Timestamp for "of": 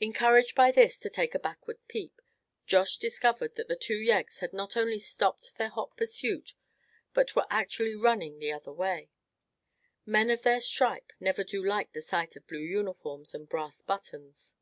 10.28-10.42, 12.34-12.48